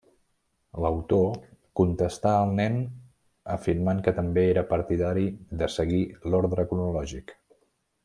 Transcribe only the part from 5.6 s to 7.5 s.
de seguir l'ordre cronològic.